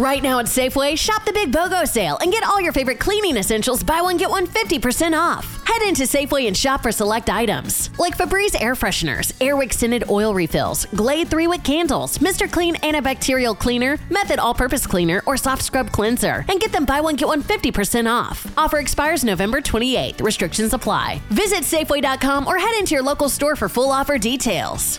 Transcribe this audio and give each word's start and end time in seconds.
Right 0.00 0.22
now 0.22 0.38
at 0.38 0.46
Safeway, 0.46 0.96
shop 0.96 1.26
the 1.26 1.32
Big 1.34 1.52
BOGO 1.52 1.86
sale 1.86 2.16
and 2.22 2.32
get 2.32 2.42
all 2.42 2.58
your 2.58 2.72
favorite 2.72 2.98
cleaning 2.98 3.36
essentials 3.36 3.82
buy 3.82 4.00
one, 4.00 4.16
get 4.16 4.30
one 4.30 4.46
50% 4.46 5.12
off. 5.12 5.62
Head 5.66 5.86
into 5.86 6.04
Safeway 6.04 6.46
and 6.46 6.56
shop 6.56 6.82
for 6.82 6.90
select 6.90 7.28
items 7.28 7.90
like 7.98 8.16
Febreze 8.16 8.58
air 8.62 8.74
fresheners, 8.74 9.34
Airwick 9.46 9.74
scented 9.74 10.08
oil 10.08 10.32
refills, 10.32 10.86
Glade 10.94 11.28
3 11.28 11.48
wick 11.48 11.62
candles, 11.64 12.16
Mr. 12.16 12.50
Clean 12.50 12.76
antibacterial 12.76 13.56
cleaner, 13.58 13.98
Method 14.08 14.38
all 14.38 14.54
purpose 14.54 14.86
cleaner, 14.86 15.22
or 15.26 15.36
soft 15.36 15.62
scrub 15.62 15.92
cleanser, 15.92 16.46
and 16.48 16.60
get 16.60 16.72
them 16.72 16.86
buy 16.86 17.02
one, 17.02 17.14
get 17.14 17.28
one 17.28 17.42
50% 17.42 18.10
off. 18.10 18.46
Offer 18.56 18.78
expires 18.78 19.22
November 19.22 19.60
28th. 19.60 20.22
Restrictions 20.22 20.72
apply. 20.72 21.20
Visit 21.28 21.64
Safeway.com 21.64 22.46
or 22.46 22.56
head 22.56 22.74
into 22.78 22.94
your 22.94 23.04
local 23.04 23.28
store 23.28 23.54
for 23.54 23.68
full 23.68 23.90
offer 23.90 24.16
details. 24.16 24.98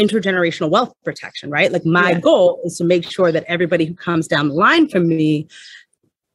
Intergenerational 0.00 0.70
wealth 0.70 0.92
protection, 1.04 1.50
right? 1.50 1.70
Like 1.70 1.84
my 1.84 2.10
Yeah. 2.10 2.20
goal 2.20 2.60
is 2.64 2.78
to 2.78 2.84
make 2.84 3.04
sure 3.04 3.30
that 3.32 3.44
everybody 3.46 3.84
who 3.84 3.94
comes 3.94 4.26
down 4.26 4.48
the 4.48 4.54
line 4.54 4.88
from 4.88 5.08
me 5.08 5.46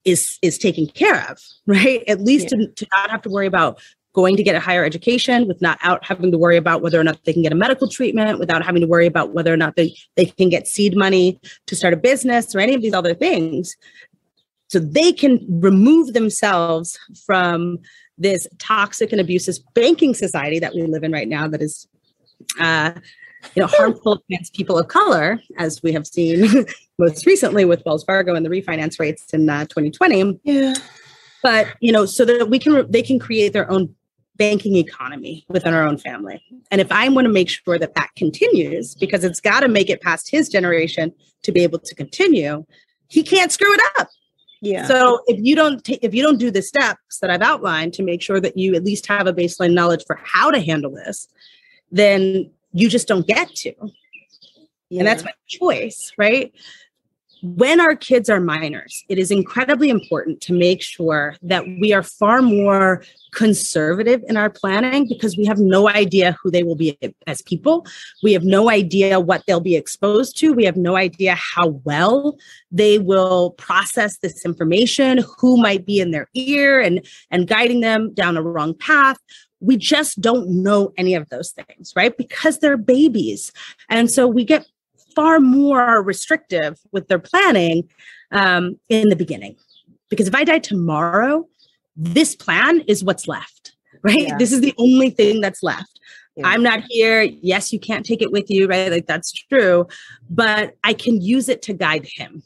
is 0.04 0.38
is 0.42 0.58
taken 0.58 0.88
care 0.88 1.28
of, 1.30 1.40
right? 1.66 2.04
At 2.08 2.22
least 2.22 2.50
to, 2.50 2.68
to 2.68 2.88
not 2.96 3.10
have 3.12 3.22
to 3.24 3.30
worry 3.30 3.48
about 3.48 3.80
going 4.14 4.38
to 4.38 4.44
get 4.44 4.56
a 4.56 4.60
higher 4.62 4.86
education 4.86 5.46
with 5.46 5.62
not 5.62 5.78
out 5.82 6.04
having 6.06 6.32
to 6.32 6.38
worry 6.38 6.56
about 6.56 6.82
whether 6.82 7.00
or 7.00 7.04
not 7.04 7.20
they 7.26 7.34
can 7.34 7.42
get 7.42 7.52
a 7.52 7.56
medical 7.56 7.90
treatment 7.90 8.40
without 8.40 8.64
having 8.64 8.82
to 8.82 8.88
worry 8.88 9.06
about 9.06 9.34
whether 9.34 9.54
or 9.54 9.58
not 9.58 9.76
they, 9.76 9.94
they 10.16 10.26
can 10.26 10.48
get 10.48 10.68
seed 10.70 10.96
money 10.96 11.38
to 11.68 11.76
start 11.76 11.94
a 11.94 11.98
business 11.98 12.56
or 12.56 12.60
any 12.62 12.74
of 12.74 12.82
these 12.82 12.94
other 12.94 13.14
things 13.14 13.76
so 14.70 14.80
they 14.80 15.12
can 15.12 15.46
remove 15.50 16.14
themselves 16.14 16.98
from 17.26 17.78
this 18.18 18.48
toxic 18.58 19.12
and 19.12 19.20
abusive 19.20 19.58
banking 19.74 20.14
society 20.14 20.60
that 20.60 20.74
we 20.74 20.82
live 20.84 21.04
in 21.04 21.12
right 21.12 21.28
now 21.28 21.48
that 21.48 21.62
is 21.62 21.86
uh, 22.60 22.92
you 23.56 23.62
know 23.62 23.68
harmful 23.68 24.24
against 24.30 24.54
people 24.54 24.78
of 24.78 24.88
color 24.88 25.40
as 25.58 25.82
we 25.84 25.92
have 25.92 26.08
seen 26.08 26.66
most 27.00 27.26
recently 27.26 27.66
with 27.66 27.84
wells 27.86 28.04
fargo 28.04 28.34
and 28.36 28.46
the 28.46 28.50
refinance 28.50 29.00
rates 29.00 29.34
in 29.34 29.50
uh, 29.50 29.64
2020 29.66 30.40
Yeah. 30.44 30.74
but 31.44 31.68
you 31.82 31.92
know 31.92 32.06
so 32.06 32.26
that 32.26 32.50
we 32.50 32.60
can 32.60 32.90
they 32.92 33.02
can 33.02 33.20
create 33.20 33.54
their 33.54 33.70
own 33.70 33.94
banking 34.38 34.76
economy 34.76 35.46
within 35.48 35.74
our 35.74 35.84
own 35.88 35.98
family 35.98 36.42
and 36.72 36.82
if 36.82 36.92
i 36.92 37.08
want 37.10 37.26
to 37.26 37.32
make 37.32 37.50
sure 37.50 37.78
that 37.80 37.94
that 37.96 38.10
continues 38.16 38.96
because 38.96 39.24
it's 39.24 39.40
got 39.40 39.62
to 39.62 39.68
make 39.68 39.90
it 39.90 40.02
past 40.02 40.30
his 40.30 40.50
generation 40.50 41.14
to 41.44 41.52
be 41.52 41.62
able 41.64 41.80
to 41.80 41.96
continue 41.96 42.66
he 43.08 43.24
can't 43.24 43.52
screw 43.52 43.72
it 43.74 43.82
up 44.00 44.10
Yeah. 44.62 44.86
so 44.88 45.22
if 45.28 45.40
you 45.42 45.56
don't 45.56 45.84
ta- 45.86 46.00
if 46.02 46.14
you 46.14 46.22
don't 46.24 46.38
do 46.40 46.52
the 46.52 46.62
steps 46.62 47.20
that 47.22 47.30
I've 47.30 47.42
outlined 47.42 47.94
to 47.94 48.04
make 48.04 48.22
sure 48.22 48.42
that 48.42 48.58
you 48.58 48.76
at 48.76 48.84
least 48.84 49.06
have 49.08 49.26
a 49.28 49.32
baseline 49.34 49.74
knowledge 49.74 50.04
for 50.06 50.20
how 50.22 50.52
to 50.52 50.60
handle 50.60 50.92
this, 50.92 51.28
then 51.92 52.50
you 52.76 52.90
just 52.90 53.08
don't 53.08 53.26
get 53.26 53.50
to. 53.56 53.74
And 54.92 55.08
that's 55.08 55.24
my 55.24 55.32
choice, 55.48 56.12
right? 56.18 56.54
When 57.42 57.80
our 57.80 57.96
kids 57.96 58.30
are 58.30 58.40
minors, 58.40 59.04
it 59.08 59.20
is 59.20 59.30
incredibly 59.30 59.90
important 59.90 60.42
to 60.42 60.54
make 60.54 60.82
sure 60.82 61.36
that 61.42 61.64
we 61.80 61.94
are 61.94 62.02
far 62.02 62.42
more 62.42 63.04
conservative 63.34 64.24
in 64.28 64.36
our 64.36 64.50
planning 64.50 65.08
because 65.08 65.38
we 65.38 65.46
have 65.46 65.60
no 65.60 65.88
idea 65.88 66.36
who 66.42 66.50
they 66.50 66.64
will 66.64 66.76
be 66.76 66.98
as 67.28 67.42
people. 67.44 67.86
We 68.24 68.34
have 68.34 68.44
no 68.44 68.70
idea 68.70 69.20
what 69.20 69.44
they'll 69.46 69.60
be 69.60 69.76
exposed 69.76 70.38
to. 70.40 70.54
We 70.54 70.66
have 70.66 70.78
no 70.78 70.96
idea 70.96 71.36
how 71.36 71.68
well 71.84 72.38
they 72.72 73.00
will 73.00 73.52
process 73.52 74.18
this 74.18 74.46
information, 74.46 75.24
who 75.38 75.58
might 75.58 75.86
be 75.86 76.00
in 76.00 76.12
their 76.12 76.28
ear 76.34 76.80
and 76.80 77.06
and 77.32 77.48
guiding 77.48 77.82
them 77.82 78.14
down 78.14 78.38
a 78.38 78.42
wrong 78.42 78.74
path. 78.74 79.18
We 79.66 79.78
just 79.78 80.22
don't 80.22 80.64
know 80.64 80.94
any 80.98 81.16
of 81.16 81.30
those 81.30 81.52
things, 81.52 81.94
right? 81.96 82.16
Because 82.16 82.60
they're 82.60 82.78
babies. 82.78 83.52
And 83.90 84.12
so 84.12 84.28
we 84.28 84.44
get 84.46 84.68
far 85.16 85.40
more 85.40 86.04
restrictive 86.04 86.80
with 86.92 87.08
their 87.08 87.20
planning 87.20 87.90
um, 88.32 88.78
in 88.90 89.10
the 89.10 89.16
beginning. 89.16 89.56
Because 90.10 90.28
if 90.28 90.36
I 90.36 90.44
die 90.44 90.60
tomorrow, 90.60 91.48
this 91.96 92.36
plan 92.36 92.82
is 92.82 93.04
what's 93.04 93.28
left, 93.28 93.76
right? 94.04 94.28
Yeah. 94.28 94.38
This 94.38 94.52
is 94.52 94.62
the 94.62 94.74
only 94.78 95.10
thing 95.10 95.42
that's 95.42 95.64
left. 95.64 96.00
Yeah. 96.36 96.48
I'm 96.48 96.62
not 96.62 96.84
here. 96.90 97.22
Yes, 97.22 97.72
you 97.72 97.80
can't 97.80 98.06
take 98.06 98.22
it 98.22 98.32
with 98.32 98.50
you, 98.50 98.68
right? 98.68 98.92
Like 98.92 99.08
that's 99.08 99.32
true. 99.32 99.88
But 100.30 100.76
I 100.84 100.94
can 100.94 101.22
use 101.22 101.48
it 101.48 101.62
to 101.64 101.74
guide 101.74 102.06
him. 102.06 102.44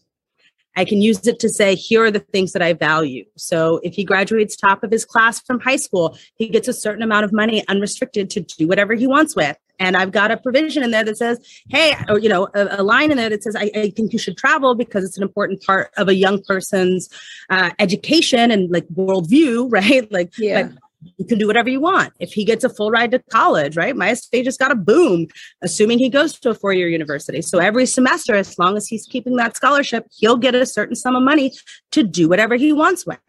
I 0.79 0.85
can 0.85 1.01
use 1.01 1.27
it 1.27 1.39
to 1.39 1.49
say, 1.49 1.75
here 1.75 2.05
are 2.05 2.11
the 2.11 2.21
things 2.21 2.53
that 2.53 2.61
I 2.61 2.71
value. 2.71 3.25
So 3.35 3.81
if 3.83 3.95
he 3.95 4.05
graduates 4.05 4.55
top 4.55 4.81
of 4.81 4.91
his 4.91 5.03
class 5.03 5.41
from 5.41 5.59
high 5.59 5.75
school, 5.75 6.17
he 6.35 6.47
gets 6.47 6.69
a 6.69 6.73
certain 6.73 7.03
amount 7.03 7.25
of 7.25 7.33
money 7.33 7.65
unrestricted 7.67 8.29
to 8.29 8.39
do 8.39 8.65
whatever 8.65 8.93
he 8.93 9.05
wants 9.05 9.35
with. 9.35 9.57
And 9.79 9.97
I've 9.97 10.13
got 10.13 10.31
a 10.31 10.37
provision 10.37 10.81
in 10.83 10.91
there 10.91 11.03
that 11.03 11.17
says, 11.17 11.37
hey, 11.69 11.95
or, 12.07 12.17
you 12.19 12.29
know, 12.29 12.47
a, 12.55 12.81
a 12.81 12.83
line 12.83 13.11
in 13.11 13.17
there 13.17 13.29
that 13.29 13.43
says, 13.43 13.57
I, 13.57 13.69
I 13.75 13.89
think 13.89 14.13
you 14.13 14.19
should 14.19 14.37
travel 14.37 14.73
because 14.73 15.03
it's 15.03 15.17
an 15.17 15.23
important 15.23 15.61
part 15.63 15.91
of 15.97 16.07
a 16.07 16.15
young 16.15 16.41
person's 16.43 17.09
uh, 17.49 17.71
education 17.79 18.49
and 18.49 18.71
like 18.71 18.87
worldview, 18.87 19.67
right? 19.77 20.09
Like, 20.09 20.31
Yeah. 20.37 20.61
like 20.61 20.71
you 21.17 21.25
can 21.25 21.37
do 21.37 21.47
whatever 21.47 21.69
you 21.69 21.79
want. 21.79 22.13
If 22.19 22.33
he 22.33 22.43
gets 22.43 22.63
a 22.63 22.69
full 22.69 22.91
ride 22.91 23.11
to 23.11 23.19
college, 23.31 23.77
right? 23.77 23.95
My 23.95 24.11
estate 24.11 24.43
just 24.43 24.59
got 24.59 24.71
a 24.71 24.75
boom, 24.75 25.27
assuming 25.61 25.99
he 25.99 26.09
goes 26.09 26.37
to 26.39 26.49
a 26.49 26.53
four 26.53 26.73
year 26.73 26.87
university. 26.87 27.41
So 27.41 27.59
every 27.59 27.85
semester, 27.85 28.35
as 28.35 28.57
long 28.59 28.75
as 28.75 28.87
he's 28.87 29.05
keeping 29.05 29.35
that 29.37 29.55
scholarship, 29.55 30.07
he'll 30.11 30.37
get 30.37 30.55
a 30.55 30.65
certain 30.65 30.95
sum 30.95 31.15
of 31.15 31.23
money 31.23 31.53
to 31.91 32.03
do 32.03 32.27
whatever 32.27 32.55
he 32.55 32.73
wants 32.73 33.05
with. 33.05 33.19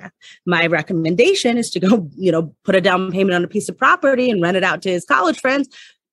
My 0.46 0.66
recommendation 0.66 1.56
is 1.58 1.70
to 1.70 1.80
go, 1.80 2.08
you 2.16 2.32
know, 2.32 2.54
put 2.64 2.74
a 2.74 2.80
down 2.80 3.10
payment 3.12 3.34
on 3.34 3.44
a 3.44 3.48
piece 3.48 3.68
of 3.68 3.78
property 3.78 4.30
and 4.30 4.42
rent 4.42 4.56
it 4.56 4.64
out 4.64 4.82
to 4.82 4.90
his 4.90 5.04
college 5.04 5.40
friends. 5.40 5.68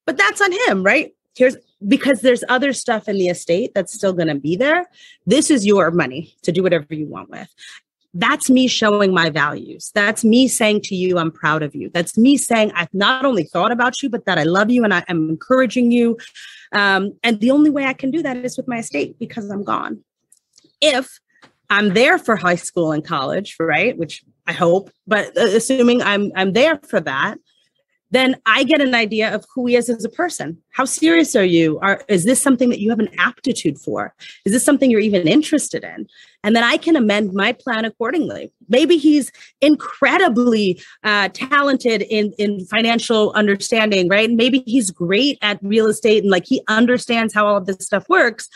But 0.06 0.18
that's 0.18 0.42
on 0.42 0.52
him, 0.68 0.84
right? 0.84 1.12
Here's 1.36 1.58
because 1.88 2.22
there's 2.22 2.44
other 2.50 2.74
stuff 2.74 3.08
in 3.08 3.18
the 3.18 3.28
estate 3.28 3.72
that's 3.76 3.94
still 3.94 4.14
going 4.14 4.30
to 4.30 4.36
be 4.36 4.56
there. 4.56 4.88
This 5.28 5.52
is 5.52 5.64
your 5.64 5.92
money 5.92 6.36
to 6.42 6.52
do 6.52 6.64
whatever 6.64 6.96
you 6.96 7.06
want 7.06 7.30
with 7.30 7.48
that's 8.18 8.50
me 8.50 8.68
showing 8.68 9.14
my 9.14 9.30
values. 9.30 9.92
That's 9.94 10.26
me 10.26 10.48
saying 10.48 10.82
to 10.84 10.96
you, 10.96 11.20
I'm 11.20 11.32
proud 11.32 11.62
of 11.62 11.76
you. 11.76 11.92
That's 11.94 12.18
me 12.18 12.36
saying, 12.36 12.72
I've 12.74 12.94
not 12.94 13.26
only 13.26 13.44
thought 13.44 13.72
about 13.72 14.02
you, 14.02 14.10
but 14.10 14.26
that 14.26 14.40
I 14.40 14.44
love 14.44 14.72
you 14.72 14.84
and 14.84 14.92
I 14.92 15.04
am 15.08 15.30
encouraging 15.30 15.92
you. 15.92 16.18
Um, 16.72 17.14
and 17.24 17.40
the 17.40 17.52
only 17.52 17.70
way 17.70 17.86
I 17.86 17.94
can 17.94 18.10
do 18.10 18.24
that 18.24 18.38
is 18.38 18.58
with 18.58 18.68
my 18.68 18.80
estate 18.80 19.20
because 19.20 19.50
I'm 19.52 19.64
gone. 19.64 20.04
If 20.82 21.20
I'm 21.70 21.94
there 21.94 22.18
for 22.18 22.36
high 22.36 22.56
school 22.56 22.92
and 22.92 23.06
college, 23.06 23.56
right? 23.60 23.96
Which 23.96 24.24
I 24.48 24.54
hope, 24.54 24.90
but 25.06 25.38
uh, 25.38 25.42
assuming 25.42 26.02
I'm 26.02 26.32
I'm 26.36 26.54
there 26.54 26.80
for 26.88 27.00
that, 27.02 27.38
then 28.12 28.38
I 28.46 28.64
get 28.64 28.82
an 28.82 28.96
idea 28.96 29.34
of 29.34 29.46
who 29.54 29.66
he 29.66 29.76
is 29.76 29.90
as 29.90 30.06
a 30.06 30.10
person. 30.10 30.58
How 30.72 30.86
serious 30.86 31.36
are 31.36 31.44
you? 31.44 31.80
Are 31.80 32.02
is 32.08 32.24
this 32.24 32.42
something 32.42 32.70
that 32.70 32.80
you 32.80 32.90
have 32.90 33.00
an 33.00 33.10
aptitude 33.18 33.78
for? 33.78 34.14
Is 34.46 34.54
this 34.54 34.64
something 34.64 34.90
you're 34.90 35.02
even 35.02 35.28
interested 35.28 35.84
in? 35.84 36.08
And 36.44 36.56
then 36.56 36.64
I 36.64 36.78
can 36.78 36.96
amend 36.96 37.34
my 37.34 37.52
plan 37.52 37.84
accordingly. 37.84 38.54
Maybe 38.70 38.98
he's 38.98 39.32
incredibly 39.60 40.82
uh, 41.04 41.30
talented 41.34 42.04
in 42.04 42.34
in 42.38 42.66
financial 42.66 43.32
understanding, 43.34 44.08
right? 44.08 44.32
Maybe 44.32 44.64
he's 44.66 44.90
great 44.92 45.38
at 45.42 45.60
real 45.62 45.88
estate 45.88 46.24
and 46.24 46.32
like 46.32 46.46
he 46.46 46.62
understands 46.70 47.34
how 47.34 47.46
all 47.48 47.58
of 47.58 47.66
this 47.66 47.86
stuff 47.86 48.08
works. 48.08 48.48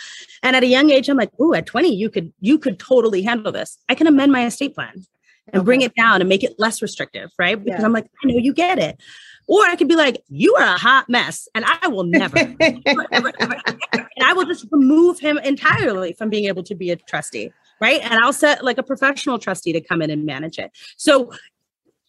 And 0.43 0.55
at 0.55 0.63
a 0.63 0.67
young 0.67 0.89
age, 0.91 1.09
I'm 1.09 1.17
like, 1.17 1.31
"Ooh, 1.39 1.53
at 1.53 1.65
20, 1.65 1.93
you 1.93 2.09
could 2.09 2.31
you 2.39 2.57
could 2.57 2.79
totally 2.79 3.21
handle 3.23 3.51
this." 3.51 3.77
I 3.89 3.95
can 3.95 4.07
amend 4.07 4.31
my 4.31 4.45
estate 4.45 4.75
plan 4.75 5.05
and 5.53 5.65
bring 5.65 5.81
it 5.81 5.93
down 5.95 6.21
and 6.21 6.29
make 6.29 6.43
it 6.43 6.55
less 6.57 6.81
restrictive, 6.81 7.31
right? 7.37 7.61
Because 7.61 7.79
Yeah. 7.79 7.85
I'm 7.85 7.93
like, 7.93 8.07
I 8.23 8.27
know 8.27 8.37
you 8.37 8.53
get 8.53 8.79
it. 8.79 9.01
Or 9.47 9.63
I 9.65 9.75
could 9.75 9.87
be 9.87 9.95
like, 9.95 10.21
you 10.29 10.55
are 10.55 10.63
a 10.63 10.77
hot 10.77 11.09
mess, 11.09 11.47
and 11.55 11.65
I 11.65 11.87
will 11.87 12.03
never, 12.03 12.37
ever, 12.37 13.05
ever, 13.11 13.31
ever- 13.39 13.61
and 13.93 14.25
I 14.25 14.33
will 14.33 14.45
just 14.45 14.65
remove 14.71 15.19
him 15.19 15.37
entirely 15.39 16.13
from 16.13 16.29
being 16.29 16.45
able 16.45 16.63
to 16.63 16.75
be 16.75 16.91
a 16.91 16.95
trustee, 16.95 17.51
right? 17.79 18.01
And 18.01 18.19
I'll 18.23 18.33
set 18.33 18.63
like 18.63 18.77
a 18.77 18.83
professional 18.83 19.39
trustee 19.39 19.73
to 19.73 19.81
come 19.81 20.01
in 20.01 20.09
and 20.09 20.25
manage 20.25 20.57
it. 20.59 20.71
So 20.97 21.31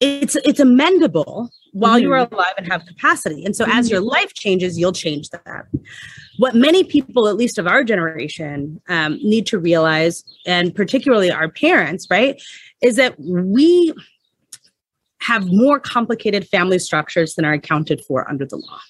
it's 0.00 0.36
it's 0.36 0.60
amendable 0.60 1.48
while 1.72 1.98
you 1.98 2.12
are 2.12 2.28
alive 2.30 2.54
and 2.58 2.70
have 2.70 2.84
capacity. 2.86 3.44
And 3.44 3.56
so 3.56 3.64
as 3.68 3.88
your 3.88 4.00
life 4.00 4.34
changes, 4.34 4.78
you'll 4.78 4.92
change 4.92 5.30
that. 5.30 5.66
What 6.38 6.54
many 6.54 6.84
people, 6.84 7.28
at 7.28 7.36
least 7.36 7.56
of 7.56 7.66
our 7.66 7.82
generation, 7.84 8.80
um, 8.88 9.14
need 9.22 9.46
to 9.46 9.58
realize, 9.58 10.24
and 10.44 10.74
particularly 10.74 11.30
our 11.30 11.48
parents, 11.48 12.08
right, 12.10 12.40
is 12.82 12.96
that 12.96 13.18
we 13.18 13.94
have 15.22 15.46
more 15.46 15.78
complicated 15.78 16.46
family 16.48 16.78
structures 16.78 17.34
than 17.34 17.44
are 17.44 17.52
accounted 17.52 18.04
for 18.04 18.28
under 18.28 18.44
the 18.44 18.56
law. 18.56 18.80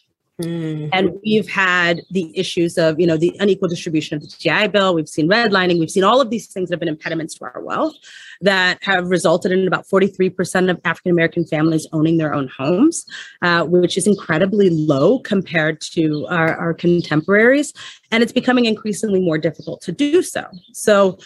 Mm. 0.40 0.88
And 0.93 1.12
we've 1.25 1.49
had 1.49 2.02
the 2.11 2.37
issues 2.37 2.79
of, 2.79 2.99
you 2.99 3.06
know, 3.06 3.17
the 3.17 3.37
unequal 3.38 3.69
distribution 3.69 4.17
of 4.17 4.23
the 4.23 4.29
GI 4.29 4.69
Bill. 4.69 4.94
We've 4.94 5.08
seen 5.08 5.29
redlining. 5.29 5.79
We've 5.79 5.90
seen 5.90 6.05
all 6.05 6.20
of 6.20 6.31
these 6.31 6.46
things 6.46 6.69
that 6.69 6.75
have 6.75 6.81
been 6.81 6.88
impediments 6.88 7.34
to 7.34 7.44
our 7.44 7.62
wealth 7.62 7.94
that 8.40 8.79
have 8.82 9.08
resulted 9.11 9.52
in 9.52 9.67
about 9.67 9.87
43% 9.87 10.70
of 10.70 10.81
African 10.84 11.12
American 11.12 11.44
families 11.44 11.87
owning 11.93 12.17
their 12.17 12.34
own 12.34 12.49
homes, 12.49 13.05
uh, 13.43 13.64
which 13.64 13.99
is 13.99 14.06
incredibly 14.06 14.70
low 14.70 15.19
compared 15.20 15.81
to 15.93 16.26
our, 16.29 16.56
our 16.56 16.75
contemporaries. 16.75 17.73
And 18.11 18.23
it's 18.23 18.32
becoming 18.32 18.64
increasingly 18.64 19.20
more 19.20 19.38
difficult 19.38 19.82
to 19.82 19.93
do 19.93 20.23
so. 20.23 20.46
So 20.73 21.19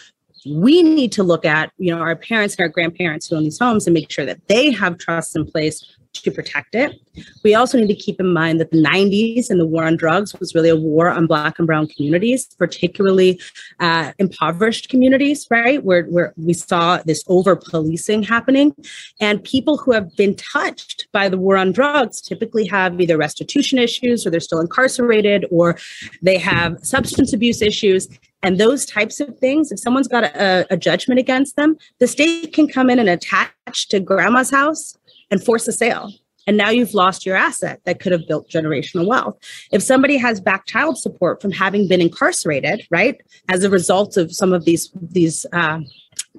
we 0.51 0.81
need 0.83 1.11
to 1.13 1.23
look 1.23 1.45
at 1.45 1.71
you 1.77 1.93
know 1.93 2.01
our 2.01 2.15
parents 2.15 2.55
and 2.55 2.61
our 2.61 2.69
grandparents 2.69 3.27
who 3.27 3.35
own 3.35 3.43
these 3.43 3.59
homes 3.59 3.87
and 3.87 3.93
make 3.93 4.11
sure 4.11 4.25
that 4.25 4.47
they 4.47 4.71
have 4.71 4.97
trusts 4.97 5.35
in 5.35 5.45
place 5.45 5.97
to 6.23 6.31
protect 6.31 6.75
it. 6.75 6.99
We 7.43 7.55
also 7.55 7.77
need 7.77 7.87
to 7.87 7.95
keep 7.95 8.19
in 8.19 8.31
mind 8.33 8.59
that 8.59 8.71
the 8.71 8.81
90s 8.81 9.49
and 9.49 9.59
the 9.59 9.65
war 9.65 9.85
on 9.85 9.97
drugs 9.97 10.33
was 10.39 10.53
really 10.53 10.69
a 10.69 10.75
war 10.75 11.09
on 11.09 11.27
Black 11.27 11.57
and 11.57 11.67
Brown 11.67 11.87
communities, 11.87 12.47
particularly 12.57 13.39
uh, 13.79 14.11
impoverished 14.19 14.89
communities, 14.89 15.47
right? 15.49 15.83
Where, 15.83 16.03
where 16.05 16.33
we 16.37 16.53
saw 16.53 16.97
this 16.97 17.23
over 17.27 17.55
policing 17.55 18.23
happening. 18.23 18.75
And 19.19 19.43
people 19.43 19.77
who 19.77 19.91
have 19.91 20.15
been 20.15 20.35
touched 20.35 21.07
by 21.11 21.29
the 21.29 21.37
war 21.37 21.57
on 21.57 21.71
drugs 21.71 22.21
typically 22.21 22.65
have 22.67 22.99
either 22.99 23.17
restitution 23.17 23.79
issues 23.79 24.25
or 24.25 24.29
they're 24.29 24.39
still 24.39 24.61
incarcerated 24.61 25.45
or 25.51 25.77
they 26.21 26.37
have 26.37 26.77
substance 26.83 27.33
abuse 27.33 27.61
issues. 27.61 28.07
And 28.43 28.59
those 28.59 28.85
types 28.85 29.19
of 29.19 29.37
things, 29.39 29.71
if 29.71 29.79
someone's 29.79 30.07
got 30.07 30.23
a, 30.23 30.65
a 30.69 30.77
judgment 30.77 31.19
against 31.19 31.55
them, 31.55 31.77
the 31.99 32.07
state 32.07 32.53
can 32.53 32.67
come 32.67 32.89
in 32.89 32.99
and 32.99 33.09
attach 33.09 33.87
to 33.89 33.99
grandma's 33.99 34.51
house 34.51 34.96
and 35.31 35.43
force 35.43 35.67
a 35.67 35.71
sale. 35.71 36.11
And 36.47 36.55
now 36.55 36.69
you've 36.69 36.93
lost 36.93 37.25
your 37.25 37.35
asset 37.35 37.81
that 37.83 37.99
could 37.99 38.13
have 38.13 38.25
built 38.25 38.49
generational 38.49 39.05
wealth. 39.05 39.37
If 39.71 39.83
somebody 39.83 40.15
has 40.15 40.39
back 40.39 40.65
child 40.65 40.97
support 40.97 41.41
from 41.41 41.51
having 41.51 41.89
been 41.89 41.99
incarcerated, 41.99 42.87
right, 42.89 43.19
as 43.49 43.65
a 43.65 43.69
result 43.69 44.15
of 44.15 44.33
some 44.33 44.53
of 44.53 44.63
these 44.63 44.89
these 44.95 45.45
uh, 45.51 45.81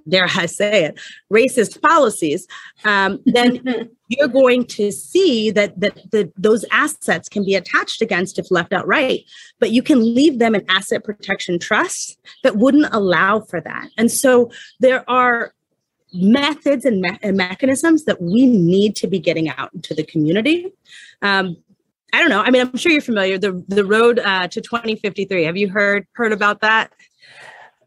dare 0.09 0.29
I 0.35 0.47
say 0.47 0.85
it, 0.85 1.01
racist 1.31 1.81
policies, 1.83 2.47
um, 2.85 3.21
then 3.27 3.91
you're 4.09 4.29
going 4.29 4.65
to 4.67 4.91
see 4.91 5.51
that 5.51 5.79
that 5.79 5.99
the, 6.11 6.33
those 6.37 6.65
assets 6.71 7.29
can 7.29 7.45
be 7.45 7.55
attached 7.55 8.01
against 8.01 8.39
if 8.39 8.51
left 8.51 8.73
outright, 8.73 9.25
but 9.59 9.71
you 9.71 9.83
can 9.83 10.15
leave 10.15 10.39
them 10.39 10.55
in 10.55 10.65
asset 10.71 11.05
protection 11.05 11.59
trusts 11.59 12.17
that 12.43 12.57
wouldn't 12.57 12.93
allow 12.93 13.41
for 13.41 13.61
that. 13.61 13.89
And 13.99 14.11
so 14.11 14.51
there 14.81 15.09
are 15.09 15.53
methods 16.13 16.85
and, 16.85 17.01
me- 17.01 17.19
and, 17.23 17.37
mechanisms 17.37 18.05
that 18.05 18.21
we 18.21 18.47
need 18.47 18.97
to 18.97 19.07
be 19.07 19.19
getting 19.19 19.49
out 19.49 19.73
into 19.75 19.95
the 19.95 20.05
community. 20.05 20.73
Um, 21.23 21.57
I 22.13 22.21
don't 22.21 22.31
know. 22.31 22.41
I 22.41 22.51
mean, 22.51 22.63
I'm 22.63 22.77
sure 22.77 22.91
you're 22.91 23.01
familiar 23.01 23.39
the 23.39 23.63
the 23.69 23.85
road 23.85 24.19
uh, 24.19 24.49
to 24.49 24.61
2053. 24.61 25.45
Have 25.45 25.57
you 25.57 25.69
heard 25.69 26.07
heard 26.15 26.33
about 26.33 26.63
that? 26.63 26.93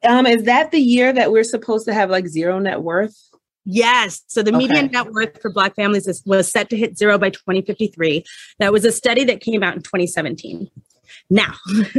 Um, 0.03 0.25
is 0.25 0.43
that 0.43 0.71
the 0.71 0.79
year 0.79 1.11
that 1.13 1.31
we're 1.31 1.43
supposed 1.43 1.85
to 1.85 1.93
have 1.93 2.09
like 2.09 2.27
zero 2.27 2.59
net 2.59 2.81
worth? 2.81 3.17
Yes. 3.65 4.23
So 4.27 4.41
the 4.41 4.49
okay. 4.49 4.67
median 4.67 4.91
net 4.91 5.11
worth 5.11 5.39
for 5.41 5.51
Black 5.51 5.75
families 5.75 6.07
is, 6.07 6.23
was 6.25 6.51
set 6.51 6.69
to 6.71 6.77
hit 6.77 6.97
zero 6.97 7.17
by 7.17 7.29
2053. 7.29 8.23
That 8.59 8.73
was 8.73 8.85
a 8.85 8.91
study 8.91 9.23
that 9.25 9.39
came 9.39 9.61
out 9.61 9.75
in 9.75 9.83
2017. 9.83 10.69
Now, 11.29 11.53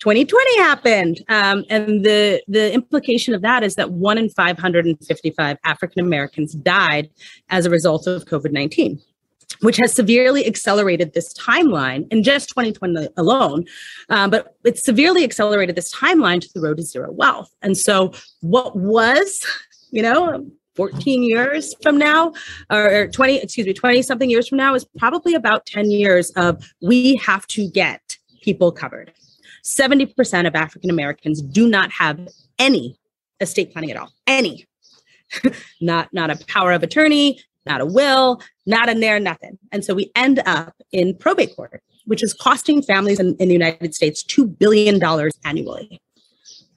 2020 0.00 0.58
happened. 0.58 1.20
Um, 1.28 1.64
and 1.68 2.04
the, 2.04 2.42
the 2.48 2.72
implication 2.72 3.34
of 3.34 3.42
that 3.42 3.62
is 3.62 3.74
that 3.74 3.92
one 3.92 4.18
in 4.18 4.30
555 4.30 5.58
African 5.64 6.04
Americans 6.04 6.54
died 6.54 7.10
as 7.50 7.66
a 7.66 7.70
result 7.70 8.06
of 8.06 8.24
COVID 8.24 8.52
19 8.52 9.00
which 9.62 9.76
has 9.76 9.92
severely 9.92 10.46
accelerated 10.46 11.12
this 11.12 11.34
timeline 11.34 12.06
in 12.10 12.22
just 12.22 12.48
2020 12.50 13.08
alone. 13.16 13.64
Um, 14.08 14.30
but 14.30 14.56
it's 14.64 14.84
severely 14.84 15.24
accelerated 15.24 15.76
this 15.76 15.92
timeline 15.92 16.40
to 16.40 16.48
the 16.54 16.60
road 16.60 16.78
to 16.78 16.82
zero 16.82 17.10
wealth. 17.10 17.50
And 17.60 17.76
so, 17.76 18.12
what 18.40 18.76
was, 18.76 19.44
you 19.90 20.02
know, 20.02 20.46
14 20.76 21.22
years 21.22 21.74
from 21.82 21.98
now, 21.98 22.32
or 22.70 23.08
20, 23.08 23.38
excuse 23.38 23.66
me, 23.66 23.74
20 23.74 24.02
something 24.02 24.30
years 24.30 24.48
from 24.48 24.56
now, 24.56 24.74
is 24.74 24.86
probably 24.96 25.34
about 25.34 25.66
10 25.66 25.90
years 25.90 26.30
of 26.36 26.64
we 26.80 27.16
have 27.16 27.46
to 27.48 27.68
get 27.68 28.16
people 28.42 28.72
covered. 28.72 29.12
70% 29.64 30.46
of 30.46 30.54
African 30.54 30.90
Americans 30.90 31.42
do 31.42 31.68
not 31.68 31.90
have 31.92 32.28
any 32.58 32.98
estate 33.40 33.72
planning 33.72 33.90
at 33.90 33.96
all. 33.96 34.12
Any. 34.26 34.66
not 35.80 36.12
not 36.12 36.30
a 36.30 36.44
power 36.46 36.72
of 36.72 36.82
attorney, 36.82 37.40
not 37.66 37.80
a 37.80 37.86
will, 37.86 38.42
not 38.66 38.88
in 38.88 39.00
there, 39.00 39.20
nothing. 39.20 39.58
And 39.72 39.84
so 39.84 39.94
we 39.94 40.10
end 40.16 40.42
up 40.46 40.74
in 40.92 41.14
probate 41.16 41.54
court, 41.54 41.82
which 42.06 42.22
is 42.22 42.34
costing 42.34 42.82
families 42.82 43.20
in, 43.20 43.36
in 43.36 43.48
the 43.48 43.54
United 43.54 43.94
States 43.94 44.24
$2 44.24 44.58
billion 44.58 45.00
annually. 45.44 46.00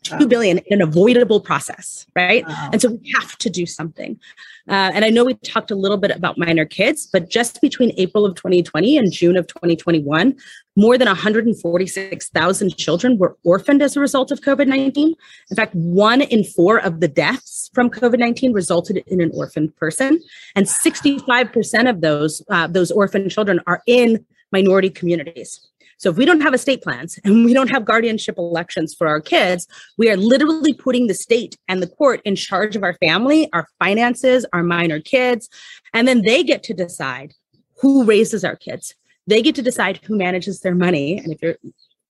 Two 0.03 0.27
billion 0.27 0.57
in 0.57 0.81
an 0.81 0.81
avoidable 0.81 1.39
process, 1.39 2.05
right? 2.15 2.45
Wow. 2.47 2.69
And 2.73 2.81
so 2.81 2.91
we 2.91 3.13
have 3.19 3.37
to 3.37 3.49
do 3.49 3.65
something. 3.65 4.19
Uh, 4.67 4.91
and 4.93 5.03
I 5.03 5.09
know 5.09 5.25
we 5.25 5.33
talked 5.35 5.71
a 5.71 5.75
little 5.75 5.97
bit 5.97 6.11
about 6.11 6.37
minor 6.37 6.65
kids, 6.65 7.07
but 7.11 7.29
just 7.29 7.61
between 7.61 7.93
April 7.97 8.25
of 8.25 8.35
2020 8.35 8.97
and 8.97 9.11
June 9.11 9.35
of 9.35 9.47
2021, 9.47 10.35
more 10.75 10.97
than 10.97 11.07
146,000 11.07 12.77
children 12.77 13.17
were 13.17 13.37
orphaned 13.43 13.81
as 13.81 13.95
a 13.95 13.99
result 13.99 14.31
of 14.31 14.41
COVID 14.41 14.67
19. 14.67 15.15
In 15.51 15.55
fact, 15.55 15.75
one 15.75 16.21
in 16.21 16.43
four 16.43 16.79
of 16.79 16.99
the 16.99 17.07
deaths 17.07 17.69
from 17.73 17.89
COVID 17.89 18.19
19 18.19 18.53
resulted 18.53 19.03
in 19.07 19.21
an 19.21 19.31
orphaned 19.33 19.75
person. 19.75 20.21
And 20.55 20.65
65% 20.65 21.89
of 21.89 22.01
those, 22.01 22.41
uh, 22.49 22.67
those 22.67 22.91
orphaned 22.91 23.31
children 23.31 23.59
are 23.67 23.81
in 23.85 24.25
minority 24.51 24.89
communities. 24.89 25.59
So 25.97 26.09
if 26.09 26.17
we 26.17 26.25
don't 26.25 26.41
have 26.41 26.53
estate 26.53 26.81
plans 26.81 27.19
and 27.23 27.45
we 27.45 27.53
don't 27.53 27.69
have 27.69 27.85
guardianship 27.85 28.37
elections 28.37 28.93
for 28.93 29.07
our 29.07 29.21
kids, 29.21 29.67
we 29.97 30.09
are 30.09 30.17
literally 30.17 30.73
putting 30.73 31.07
the 31.07 31.13
state 31.13 31.57
and 31.67 31.81
the 31.81 31.87
court 31.87 32.21
in 32.25 32.35
charge 32.35 32.75
of 32.75 32.83
our 32.83 32.95
family, 32.95 33.49
our 33.53 33.67
finances, 33.79 34.45
our 34.53 34.63
minor 34.63 34.99
kids, 34.99 35.49
and 35.93 36.07
then 36.07 36.21
they 36.23 36.43
get 36.43 36.63
to 36.63 36.73
decide 36.73 37.33
who 37.81 38.03
raises 38.03 38.43
our 38.43 38.55
kids. 38.55 38.95
They 39.27 39.41
get 39.41 39.55
to 39.55 39.61
decide 39.61 39.99
who 40.03 40.17
manages 40.17 40.61
their 40.61 40.75
money. 40.75 41.17
And 41.17 41.31
if 41.31 41.41
you're 41.41 41.57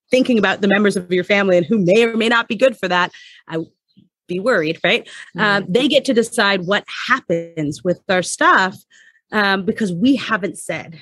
thinking 0.10 0.38
about 0.38 0.62
the 0.62 0.68
members 0.68 0.96
of 0.96 1.12
your 1.12 1.24
family 1.24 1.58
and 1.58 1.66
who 1.66 1.80
may 1.80 2.04
or 2.04 2.16
may 2.16 2.30
not 2.30 2.48
be 2.48 2.56
good 2.56 2.78
for 2.78 2.88
that, 2.88 3.12
I 3.48 3.58
be 4.28 4.40
worried, 4.40 4.80
right? 4.84 5.06
Mm-hmm. 5.36 5.40
Um, 5.40 5.66
they 5.68 5.88
get 5.88 6.06
to 6.06 6.14
decide 6.14 6.66
what 6.66 6.86
happens 7.08 7.84
with 7.84 8.02
our 8.10 8.22
stuff 8.22 8.78
um, 9.32 9.66
because 9.66 9.92
we 9.92 10.16
haven't 10.16 10.58
said. 10.58 11.02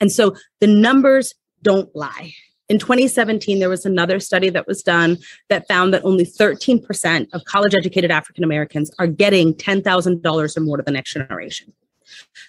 And 0.00 0.10
so 0.10 0.34
the 0.60 0.66
numbers 0.66 1.34
don't 1.62 1.94
lie. 1.94 2.34
In 2.68 2.78
2017, 2.78 3.58
there 3.58 3.68
was 3.68 3.84
another 3.84 4.18
study 4.18 4.48
that 4.50 4.66
was 4.66 4.82
done 4.82 5.18
that 5.50 5.68
found 5.68 5.92
that 5.92 6.04
only 6.04 6.24
13% 6.24 7.28
of 7.32 7.44
college 7.44 7.74
educated 7.74 8.10
African 8.10 8.44
Americans 8.44 8.90
are 8.98 9.06
getting 9.06 9.54
$10,000 9.54 10.56
or 10.56 10.60
more 10.60 10.76
to 10.76 10.82
the 10.82 10.92
next 10.92 11.12
generation. 11.12 11.72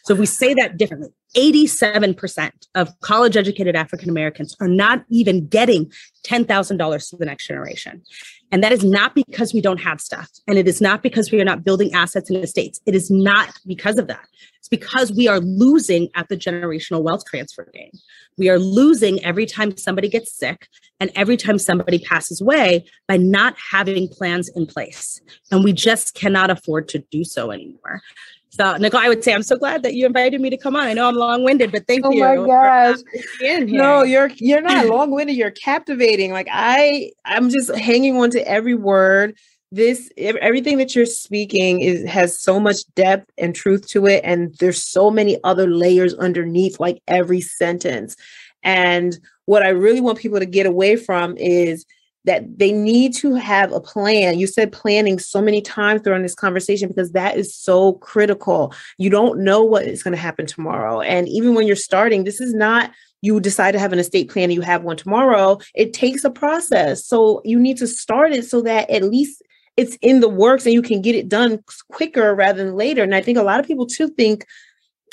So 0.03 0.13
if 0.13 0.19
we 0.19 0.25
say 0.25 0.53
that 0.53 0.77
differently, 0.77 1.09
87% 1.35 2.51
of 2.75 2.99
college 3.01 3.37
educated 3.37 3.75
African 3.75 4.09
Americans 4.09 4.55
are 4.59 4.67
not 4.67 5.03
even 5.09 5.47
getting 5.47 5.91
$10,000 6.25 7.09
to 7.09 7.17
the 7.17 7.25
next 7.25 7.47
generation. 7.47 8.03
And 8.51 8.63
that 8.63 8.71
is 8.71 8.83
not 8.83 9.15
because 9.15 9.53
we 9.53 9.61
don't 9.61 9.79
have 9.79 9.99
stuff. 9.99 10.29
And 10.47 10.57
it 10.57 10.67
is 10.67 10.79
not 10.79 11.01
because 11.01 11.31
we 11.31 11.41
are 11.41 11.45
not 11.45 11.63
building 11.63 11.93
assets 11.93 12.29
and 12.29 12.43
estates. 12.43 12.79
It 12.85 12.95
is 12.95 13.09
not 13.09 13.57
because 13.65 13.97
of 13.97 14.07
that. 14.07 14.27
Because 14.73 15.11
we 15.11 15.27
are 15.27 15.39
losing 15.39 16.09
at 16.15 16.29
the 16.29 16.35
generational 16.35 17.03
wealth 17.03 17.25
transfer 17.29 17.69
game. 17.71 17.91
We 18.39 18.49
are 18.49 18.57
losing 18.57 19.23
every 19.23 19.45
time 19.45 19.77
somebody 19.77 20.09
gets 20.09 20.35
sick 20.35 20.67
and 20.99 21.11
every 21.13 21.37
time 21.37 21.59
somebody 21.59 21.99
passes 21.99 22.41
away 22.41 22.85
by 23.07 23.17
not 23.17 23.55
having 23.71 24.07
plans 24.07 24.49
in 24.55 24.65
place. 24.65 25.21
And 25.51 25.63
we 25.63 25.73
just 25.73 26.15
cannot 26.15 26.49
afford 26.49 26.87
to 26.89 26.99
do 27.11 27.23
so 27.23 27.51
anymore. 27.51 28.01
So, 28.49 28.77
Nicole, 28.77 28.99
I 28.99 29.09
would 29.09 29.23
say 29.23 29.33
I'm 29.35 29.43
so 29.43 29.57
glad 29.57 29.83
that 29.83 29.93
you 29.93 30.07
invited 30.07 30.41
me 30.41 30.49
to 30.49 30.57
come 30.57 30.75
on. 30.75 30.87
I 30.87 30.93
know 30.93 31.07
I'm 31.07 31.15
long-winded, 31.15 31.71
but 31.71 31.85
thank 31.85 32.03
oh 32.03 32.11
you. 32.11 32.23
Oh 32.23 32.41
my 32.41 32.47
gosh! 32.47 32.97
No, 33.41 34.03
you're 34.03 34.31
you're 34.37 34.61
not 34.61 34.85
long-winded. 34.87 35.35
You're 35.35 35.51
captivating. 35.51 36.31
Like 36.31 36.47
I, 36.51 37.11
I'm 37.25 37.49
just 37.49 37.73
hanging 37.75 38.17
on 38.17 38.31
to 38.31 38.47
every 38.47 38.75
word 38.75 39.37
this 39.73 40.09
everything 40.17 40.77
that 40.77 40.95
you're 40.95 41.05
speaking 41.05 41.81
is 41.81 42.07
has 42.07 42.37
so 42.37 42.59
much 42.59 42.77
depth 42.95 43.31
and 43.37 43.55
truth 43.55 43.87
to 43.87 44.05
it 44.05 44.21
and 44.23 44.55
there's 44.59 44.83
so 44.83 45.09
many 45.09 45.39
other 45.43 45.67
layers 45.67 46.13
underneath 46.15 46.79
like 46.79 47.01
every 47.07 47.41
sentence. 47.41 48.15
And 48.63 49.17
what 49.45 49.63
i 49.63 49.69
really 49.69 49.99
want 49.99 50.19
people 50.19 50.39
to 50.39 50.45
get 50.45 50.65
away 50.65 50.95
from 50.95 51.35
is 51.37 51.85
that 52.25 52.57
they 52.57 52.71
need 52.71 53.13
to 53.13 53.35
have 53.35 53.73
a 53.73 53.81
plan. 53.81 54.39
You 54.39 54.47
said 54.47 54.71
planning 54.71 55.19
so 55.19 55.41
many 55.41 55.61
times 55.61 56.01
during 56.01 56.21
this 56.21 56.35
conversation 56.35 56.87
because 56.87 57.11
that 57.11 57.35
is 57.35 57.53
so 57.53 57.93
critical. 57.93 58.73
You 58.97 59.09
don't 59.09 59.39
know 59.39 59.61
what 59.61 59.83
is 59.83 60.03
going 60.03 60.13
to 60.13 60.21
happen 60.21 60.45
tomorrow. 60.45 61.01
And 61.01 61.27
even 61.27 61.53
when 61.55 61.67
you're 61.67 61.75
starting 61.75 62.23
this 62.23 62.39
is 62.39 62.53
not 62.53 62.91
you 63.21 63.39
decide 63.39 63.71
to 63.71 63.79
have 63.79 63.93
an 63.93 63.99
estate 63.99 64.29
plan 64.29 64.45
and 64.45 64.53
you 64.53 64.61
have 64.61 64.83
one 64.83 64.97
tomorrow. 64.97 65.57
It 65.73 65.93
takes 65.93 66.25
a 66.25 66.29
process. 66.29 67.05
So 67.05 67.41
you 67.45 67.57
need 67.57 67.77
to 67.77 67.87
start 67.87 68.33
it 68.33 68.45
so 68.45 68.61
that 68.63 68.89
at 68.89 69.01
least 69.01 69.41
it's 69.77 69.97
in 70.01 70.19
the 70.19 70.29
works 70.29 70.65
and 70.65 70.73
you 70.73 70.81
can 70.81 71.01
get 71.01 71.15
it 71.15 71.29
done 71.29 71.59
quicker 71.91 72.35
rather 72.35 72.63
than 72.63 72.75
later. 72.75 73.03
And 73.03 73.15
I 73.15 73.21
think 73.21 73.37
a 73.37 73.43
lot 73.43 73.59
of 73.59 73.67
people 73.67 73.87
too 73.87 74.07
think, 74.09 74.45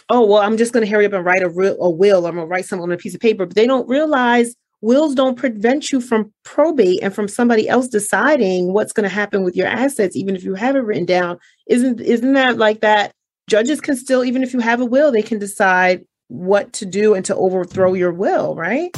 oh, 0.08 0.26
well, 0.26 0.42
I'm 0.42 0.56
just 0.56 0.72
going 0.72 0.84
to 0.84 0.90
hurry 0.90 1.06
up 1.06 1.12
and 1.12 1.24
write 1.24 1.42
a, 1.42 1.48
real, 1.48 1.76
a 1.80 1.88
will. 1.88 2.26
I'm 2.26 2.34
going 2.34 2.46
to 2.46 2.50
write 2.50 2.66
something 2.66 2.84
on 2.84 2.92
a 2.92 2.96
piece 2.96 3.14
of 3.14 3.20
paper. 3.20 3.46
But 3.46 3.54
they 3.54 3.66
don't 3.66 3.88
realize 3.88 4.54
wills 4.82 5.14
don't 5.14 5.36
prevent 5.36 5.92
you 5.92 6.00
from 6.00 6.32
probate 6.44 7.00
and 7.02 7.14
from 7.14 7.28
somebody 7.28 7.68
else 7.68 7.88
deciding 7.88 8.72
what's 8.72 8.92
going 8.92 9.04
to 9.04 9.14
happen 9.14 9.44
with 9.44 9.56
your 9.56 9.66
assets, 9.66 10.16
even 10.16 10.34
if 10.34 10.42
you 10.42 10.54
have 10.54 10.76
it 10.76 10.80
written 10.80 11.06
down. 11.06 11.38
Isn't 11.68 12.00
isn't 12.00 12.32
that 12.34 12.58
like 12.58 12.80
that? 12.80 13.12
Judges 13.48 13.80
can 13.80 13.96
still, 13.96 14.24
even 14.24 14.42
if 14.42 14.52
you 14.52 14.60
have 14.60 14.80
a 14.80 14.84
will, 14.84 15.10
they 15.10 15.22
can 15.22 15.38
decide 15.38 16.04
what 16.28 16.72
to 16.74 16.86
do 16.86 17.14
and 17.14 17.24
to 17.24 17.34
overthrow 17.34 17.94
your 17.94 18.12
will, 18.12 18.54
right? 18.54 18.92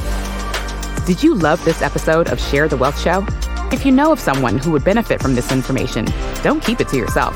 Did 1.06 1.22
you 1.22 1.34
love 1.34 1.64
this 1.64 1.80
episode 1.82 2.28
of 2.28 2.40
Share 2.40 2.68
the 2.68 2.76
Wealth 2.76 3.00
Show? 3.00 3.26
If 3.72 3.86
you 3.86 3.90
know 3.90 4.12
of 4.12 4.20
someone 4.20 4.58
who 4.58 4.70
would 4.72 4.84
benefit 4.84 5.22
from 5.22 5.34
this 5.34 5.50
information, 5.50 6.04
don't 6.42 6.62
keep 6.62 6.80
it 6.80 6.88
to 6.88 6.96
yourself. 6.98 7.34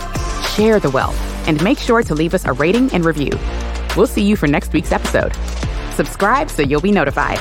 Share 0.54 0.78
the 0.78 0.90
wealth 0.90 1.18
and 1.48 1.62
make 1.64 1.78
sure 1.78 2.02
to 2.02 2.14
leave 2.14 2.34
us 2.34 2.44
a 2.44 2.52
rating 2.52 2.92
and 2.92 3.06
review. 3.06 3.32
We'll 3.96 4.06
see 4.06 4.22
you 4.22 4.36
for 4.36 4.46
next 4.46 4.74
week's 4.74 4.92
episode. 4.92 5.34
Subscribe 5.94 6.50
so 6.50 6.60
you'll 6.60 6.82
be 6.82 6.92
notified. 6.92 7.40